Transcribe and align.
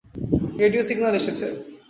Radio 0.59 0.83
signal 0.89 1.13
এসেছে। 1.21 1.45